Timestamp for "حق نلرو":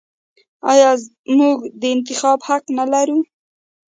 2.47-3.19